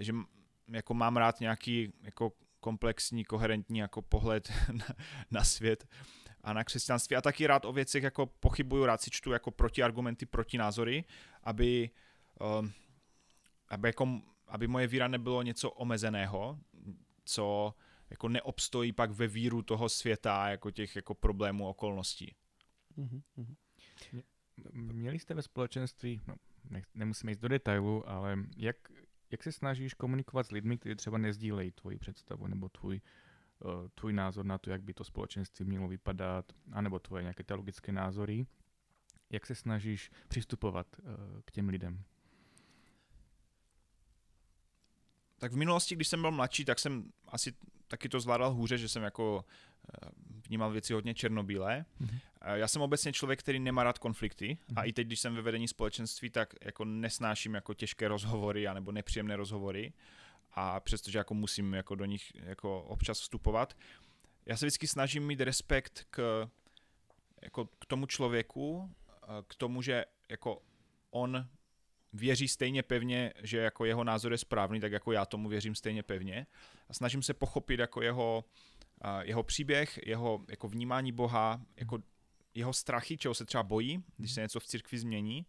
[0.00, 0.12] že
[0.68, 2.32] jako mám rád nějaký jako
[2.64, 4.86] komplexní, koherentní jako pohled na,
[5.30, 5.88] na svět
[6.40, 10.26] a na křesťanství a taky rád o věcech jako pochybuju, rád si čtu jako protiargumenty,
[10.26, 11.04] protinázory,
[11.42, 11.90] aby,
[12.60, 12.72] um,
[13.68, 16.58] aby, jako, aby moje víra nebylo něco omezeného,
[17.24, 17.74] co
[18.10, 22.34] jako neobstojí pak ve víru toho světa, jako těch jako problémů, okolností.
[22.98, 23.54] Mm-hmm.
[24.72, 26.34] Měli jste ve společenství, no,
[26.70, 28.76] ne, nemusíme jít do detailu, ale jak,
[29.34, 33.00] jak se snažíš komunikovat s lidmi, kteří třeba nezdílejí tvoji představu nebo tvůj,
[33.64, 37.92] uh, tvůj názor na to, jak by to společenství mělo vypadat, anebo tvoje nějaké teologické
[37.92, 38.46] názory.
[39.30, 42.04] Jak se snažíš přistupovat uh, k těm lidem?
[45.38, 47.52] Tak v minulosti, když jsem byl mladší, tak jsem asi
[47.88, 50.10] taky to zvládal hůře, že jsem jako eh,
[50.48, 51.84] vnímal věci hodně černobílé.
[52.00, 52.18] Mm-hmm.
[52.54, 54.74] Já jsem obecně člověk, který nemá rád konflikty mm-hmm.
[54.76, 54.88] a mhm.
[54.88, 59.36] i teď, když jsem ve vedení společenství, tak jako nesnáším jako těžké rozhovory nebo nepříjemné
[59.36, 59.92] rozhovory
[60.52, 63.76] a přestože jako musím jako do nich jako občas vstupovat.
[64.46, 66.48] Já se vždycky snažím mít respekt k,
[67.42, 68.90] jako k tomu člověku,
[69.48, 70.62] k tomu, že jako
[71.10, 71.48] on
[72.14, 76.02] věří stejně pevně, že jako jeho názor je správný, tak jako já tomu věřím stejně
[76.02, 76.46] pevně.
[76.88, 78.44] A snažím se pochopit jako jeho,
[79.22, 81.98] jeho příběh, jeho jako vnímání Boha, jako
[82.54, 85.46] jeho strachy, čeho se třeba bojí, když se něco v církvi změní.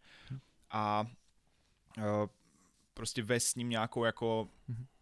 [0.71, 1.05] A
[2.93, 4.49] prostě vést s ním nějakou jako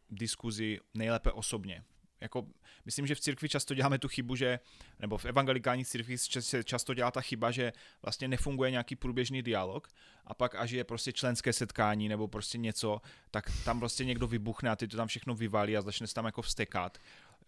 [0.10, 1.84] diskuzi nejlépe osobně
[2.24, 2.48] jako,
[2.86, 4.60] myslím, že v církvi často děláme tu chybu, že,
[5.00, 9.88] nebo v evangelikální církvi se často dělá ta chyba, že vlastně nefunguje nějaký průběžný dialog
[10.28, 14.70] a pak až je prostě členské setkání nebo prostě něco, tak tam prostě někdo vybuchne
[14.70, 16.98] a ty to tam všechno vyvalí a začne se tam jako vstekat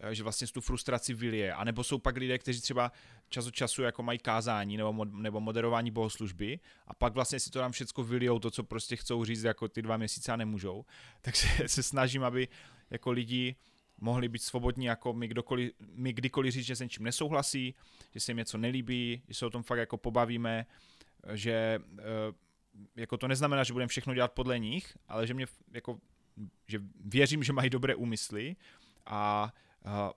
[0.00, 1.54] eh, že vlastně tu frustraci vylije.
[1.54, 2.92] A nebo jsou pak lidé, kteří třeba
[3.28, 7.50] čas od času jako mají kázání nebo, mod, nebo moderování bohoslužby a pak vlastně si
[7.50, 10.84] to tam všechno vylijou, to, co prostě chcou říct jako ty dva měsíce a nemůžou.
[11.20, 12.48] Takže se snažím, aby
[12.90, 13.56] jako lidi
[13.98, 17.74] mohli být svobodní, jako my, kdokoliv, my kdykoliv říct, že se něčím nesouhlasí,
[18.14, 20.66] že se jim něco nelíbí, že se o tom fakt jako pobavíme,
[21.32, 22.02] že eh,
[22.96, 25.98] jako to neznamená, že budeme všechno dělat podle nich, ale že mě jako,
[26.66, 28.56] že věřím, že mají dobré úmysly
[29.06, 29.52] a,
[29.84, 30.12] a,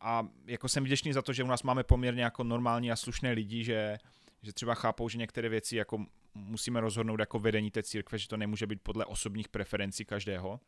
[0.00, 3.32] a jako jsem vděčný za to, že u nás máme poměrně jako normální a slušné
[3.32, 3.98] lidi, že,
[4.42, 8.36] že třeba chápou, že některé věci jako musíme rozhodnout jako vedení té církve, že to
[8.36, 10.60] nemůže být podle osobních preferencí každého.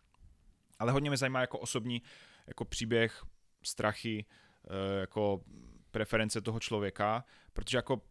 [0.78, 2.02] Ale hodně mě zajímá jako osobní
[2.46, 3.24] jako příběh,
[3.62, 4.24] strachy,
[4.64, 5.44] eh, jako
[5.90, 8.02] preference toho člověka, protože jako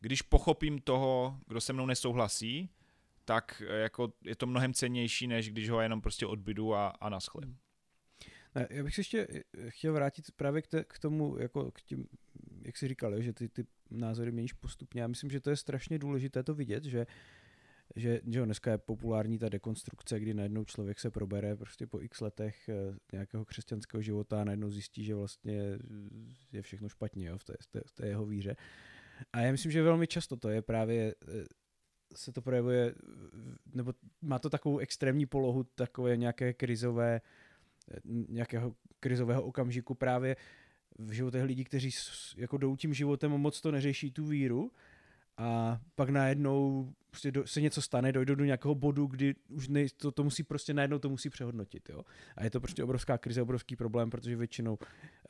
[0.00, 2.70] když pochopím toho, kdo se mnou nesouhlasí,
[3.24, 7.08] tak eh, jako je to mnohem cennější, než když ho jenom prostě odbydu a, a
[7.08, 7.42] naschle.
[7.44, 7.56] Hmm.
[8.70, 12.06] Já bych se ještě eh, chtěl vrátit právě k, te, k tomu, jako k tím,
[12.62, 15.02] jak jsi říkal, že ty, ty názory měníš postupně.
[15.02, 17.12] Já myslím, že to je strašně důležité to vidět, že uh,
[17.96, 22.20] že, že dneska je populární ta dekonstrukce, kdy najednou člověk se probere prostě po x
[22.20, 25.78] letech eh, nějakého křesťanského života a najednou zjistí, že vlastně
[26.52, 28.56] je všechno špatně jo, v, té, v, té, v té jeho víře.
[29.32, 31.44] A já myslím, že velmi často to je právě eh,
[32.14, 32.94] se to projevuje,
[33.74, 37.20] nebo má to takovou extrémní polohu, takové nějaké krizové,
[37.90, 40.36] eh, nějakého krizového okamžiku právě
[40.98, 41.90] v životech lidí, kteří
[42.36, 44.72] jako jdou tím životem moc to neřeší tu víru
[45.38, 49.86] a pak najednou prostě do, se něco stane, dojde do nějakého bodu, kdy už ne,
[49.96, 52.02] to, to musí prostě najednou to musí přehodnotit, jo.
[52.36, 54.78] A je to prostě obrovská krize, obrovský problém, protože většinou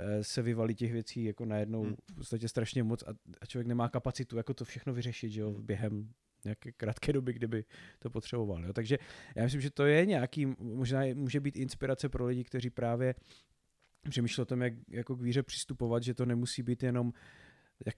[0.01, 1.95] e, se vyvalí těch věcí jako najednou hmm.
[2.13, 5.51] v podstatě strašně moc a, a člověk nemá kapacitu jako to všechno vyřešit, že jo,
[5.51, 6.13] během
[6.45, 7.65] nějaké krátké doby, kdyby
[7.99, 8.73] to potřeboval, jo.
[8.73, 8.99] Takže
[9.37, 13.15] já myslím, že to je nějaký, možná může být inspirace pro lidi, kteří právě
[14.09, 17.17] přemýšlí o tom, jak jako k víře přistupovat, že to nemusí být jenom takový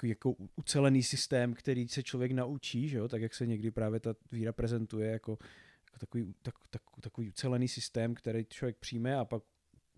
[0.03, 3.09] jako ucelený systém, který se člověk naučí, že jo?
[3.09, 5.39] tak jak se někdy právě ta víra prezentuje jako,
[5.85, 9.43] jako takový, tak, tak, takový ucelený systém, který člověk přijme a pak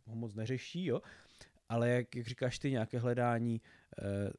[0.06, 1.02] ho moc neřeší, jo?
[1.68, 3.60] ale jak, jak říkáš ty, nějaké hledání,
[3.98, 4.32] eh,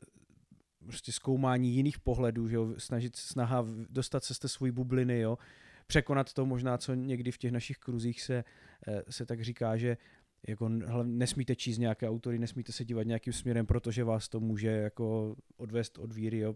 [0.86, 2.74] prostě zkoumání jiných pohledů, že jo?
[2.78, 5.38] snažit snaha dostat se z té své bubliny, jo?
[5.88, 8.44] překonat to možná, co někdy v těch našich kruzích se,
[8.88, 9.98] eh, se tak říká, že
[10.48, 10.70] jako
[11.04, 15.98] nesmíte číst nějaké autory, nesmíte se dívat nějakým směrem, protože vás to může jako odvést
[15.98, 16.56] od víry, jo.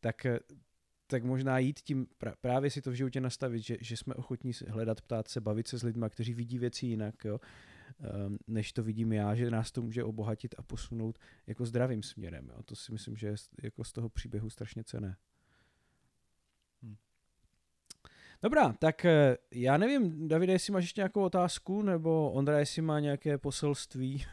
[0.00, 0.26] tak
[1.12, 2.06] tak možná jít tím,
[2.40, 5.78] právě si to v životě nastavit, že, že jsme ochotní hledat, ptát se, bavit se
[5.78, 7.40] s lidmi, kteří vidí věci jinak, jo,
[8.00, 12.48] ehm, než to vidím já, že nás to může obohatit a posunout jako zdravým směrem.
[12.48, 12.62] Jo.
[12.62, 15.16] To si myslím, že je jako z toho příběhu strašně cené.
[16.82, 16.96] Hm.
[18.42, 23.00] Dobrá, tak eh, já nevím, Davide, jestli máš ještě nějakou otázku, nebo Ondra, jestli má
[23.00, 24.24] nějaké poselství.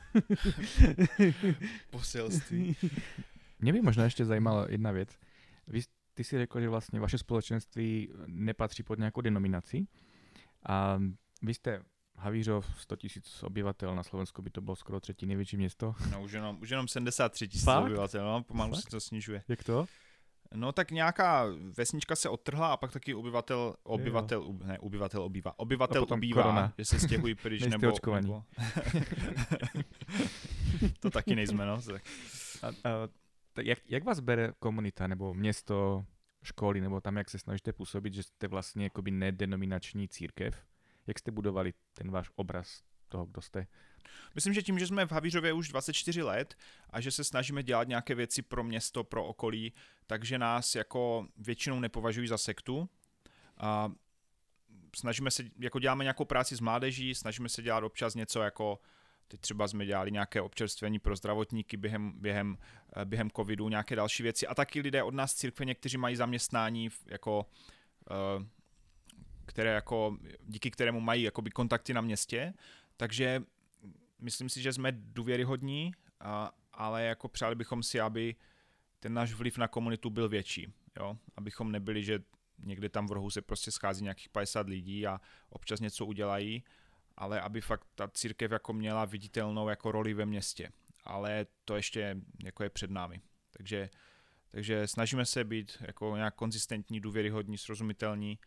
[1.89, 2.76] poselství.
[3.60, 5.19] Mě by možná ještě zajímala jedna věc.
[5.67, 5.82] Vy
[6.13, 9.88] ty si řekl, že vlastně vaše společenství nepatří pod nějakou denominaci
[10.65, 11.00] a
[11.41, 11.82] vy jste
[12.15, 15.95] Havířov, 100 tisíc obyvatel, na Slovensku by to bylo skoro třetí největší město.
[16.12, 18.84] No už jenom, už jenom 73 tisíc obyvatel, no, pomalu Fakt?
[18.84, 19.43] se to snižuje.
[19.48, 19.86] Jak to?
[20.55, 21.45] No tak nějaká
[21.77, 24.67] vesnička se odtrhla a pak taky obyvatel, obyvatel, jo.
[24.67, 26.73] ne, obyvatel obývá, obyvatel obývá, korona.
[26.77, 28.43] že se stěhují pryč, nebo, nebo...
[30.99, 31.81] to taky nejsme, no.
[31.81, 32.03] Tak.
[32.62, 32.71] A, a,
[33.53, 36.05] tak jak, jak vás bere komunita nebo město,
[36.43, 40.65] školy, nebo tam, jak se snažíte působit, že jste vlastně jakoby nedenominační církev?
[41.07, 43.67] Jak jste budovali ten váš obraz toho, kdo jste?
[44.36, 46.56] Myslím, že tím, že jsme v Havířově už 24 let
[46.89, 49.74] a že se snažíme dělat nějaké věci pro město, pro okolí,
[50.08, 52.89] takže nás jako většinou nepovažují za sektu.
[53.58, 53.91] A
[54.95, 58.80] snažíme se, jako děláme nějakou práci s mládeží, snažíme se dělat občas něco jako
[59.32, 62.58] Teď třeba jsme dělali nějaké občerstvení pro zdravotníky během, během,
[62.95, 64.48] eh, během covidu, nějaké další věci.
[64.48, 67.45] A taky lidé od nás církve, někteří mají zaměstnání jako
[68.12, 68.45] eh,
[69.45, 72.54] které jako, díky kterému mají jakoby kontakty na městě,
[72.99, 73.43] takže
[74.19, 78.35] myslím si, že jsme důvěryhodní, a, ale jako přáli bychom si, aby
[78.99, 81.17] ten náš vliv na komunitu byl větší, jo?
[81.38, 82.19] abychom nebyli, že
[82.57, 86.63] někde tam v rohu se prostě schází nějakých 50 lidí a občas něco udělají,
[87.17, 90.71] ale aby fakt ta církev jako měla viditelnou jako roli ve městě.
[91.03, 93.21] Ale to ještě jako je před námi.
[93.51, 93.89] Takže,
[94.49, 98.39] takže snažíme se být jako nějak konzistentní, důvěryhodní, srozumitelní,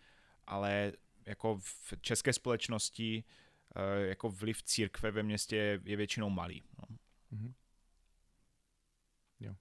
[0.46, 0.92] ale
[1.26, 3.24] jako v české společnosti
[4.04, 6.62] jako vliv církve ve městě je většinou malý.
[6.78, 6.96] No.
[7.32, 7.54] Mm-hmm.
[9.40, 9.56] Jo.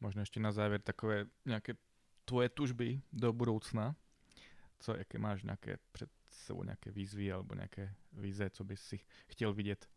[0.00, 1.74] Možná ještě na závěr takové nějaké
[2.24, 3.96] tvoje tužby do budoucna.
[4.78, 9.54] Co, jaké máš nějaké před sebou nějaké výzvy alebo nějaké vize, co bys si chtěl
[9.54, 9.88] vidět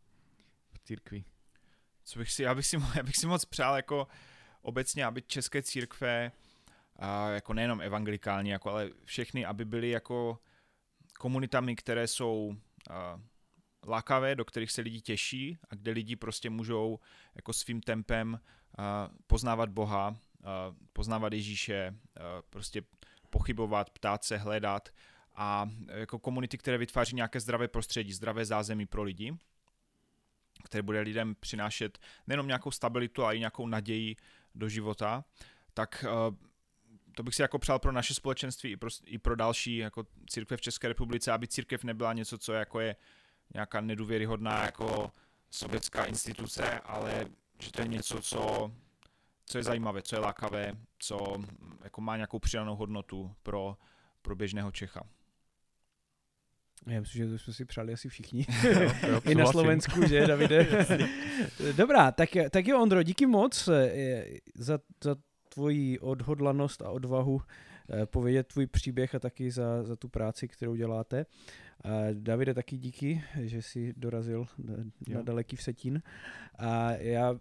[0.72, 1.24] v církvi?
[2.04, 4.08] Co bych si, já bych si, já bych si moc přál jako
[4.62, 6.32] obecně, aby české církve,
[6.96, 10.40] a jako nejenom evangelikální, jako, ale všechny, aby byly jako
[11.20, 12.56] komunitami, které jsou
[12.90, 13.22] a,
[13.88, 17.00] lákavé, do kterých se lidi těší a kde lidi prostě můžou
[17.36, 18.40] jako svým tempem
[18.78, 20.16] a, poznávat Boha, a,
[20.94, 22.84] poznávat Ježíše, a, prostě
[23.30, 24.90] pochybovat, ptát se, hledat
[25.36, 29.38] a jako komunity, které vytváří nějaké zdravé prostředí, zdravé zázemí pro lidi,
[30.64, 34.16] které bude lidem přinášet nejenom nějakou stabilitu, ale i nějakou naději
[34.56, 35.26] do života,
[35.74, 36.36] tak eh,
[37.16, 40.58] to bych si jako přál pro naše společenství i pro, i pro další jako církve
[40.58, 42.96] v České republice, aby církev nebyla něco, co jako je
[43.54, 45.12] nějaká nedůvěryhodná jako
[45.52, 47.26] sovětská instituce, ale
[47.60, 48.72] že to je něco, co,
[49.46, 51.38] co je zajímavé, co je lákavé, co
[51.84, 53.78] jako má nějakou přidanou hodnotu pro,
[54.22, 55.04] pro běžného Čecha.
[56.88, 58.46] Já myslím, že to jsme si přáli asi všichni.
[58.64, 60.88] jo, jo, I na Slovensku, že, Davide?
[61.78, 65.16] Dobrá, tak, tak jo, Ondro, díky moc eh, za, za
[65.50, 67.42] tvoji odhodlanost a odvahu
[67.90, 71.26] eh, povědět tvůj příběh a taky za, za tu práci, kterou děláte.
[72.14, 74.48] Davide, taky díky, že jsi dorazil
[75.08, 76.02] na, daleký Vsetín.
[76.60, 77.40] A já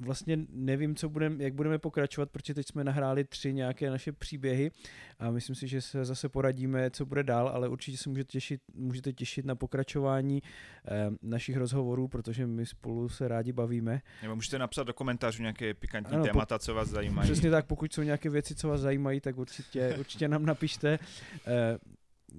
[0.00, 4.70] vlastně nevím, co budem, jak budeme pokračovat, protože teď jsme nahráli tři nějaké naše příběhy
[5.18, 8.60] a myslím si, že se zase poradíme, co bude dál, ale určitě se můžete těšit,
[8.74, 14.02] můžete těšit na pokračování eh, našich rozhovorů, protože my spolu se rádi bavíme.
[14.22, 17.30] Nebo můžete napsat do komentářů nějaké pikantní ano, témata, co vás zajímají.
[17.30, 20.98] Přesně tak, pokud jsou nějaké věci, co vás zajímají, tak určitě, určitě nám napište.
[21.46, 21.78] Eh,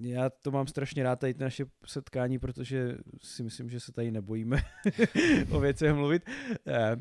[0.02, 4.58] já to mám strašně rád tady naše setkání, protože si myslím, že se tady nebojíme
[5.52, 6.24] o věcech mluvit.
[6.68, 6.96] Eh,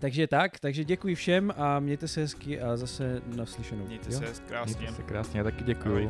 [0.00, 3.86] takže tak, takže děkuji všem a mějte se hezky a zase naslyšenou.
[3.86, 4.20] Mějte jo?
[4.20, 4.76] se krásně.
[4.76, 6.08] Mějte se krásně, já taky děkuji.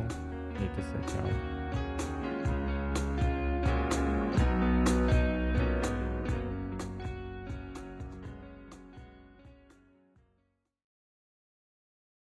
[0.59, 1.64] Mějte se, čau.